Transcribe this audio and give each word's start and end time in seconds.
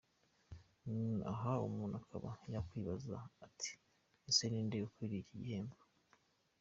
Aha 1.31 1.51
umuntu 1.67 1.95
akaba 2.01 2.29
yakwibaza 2.53 3.15
ati: 3.45 3.71
Ese 4.29 4.43
ni 4.47 4.57
inde 4.61 4.77
ukwiriye 4.87 5.21
iki 5.23 5.35
gihembo?. 5.41 5.77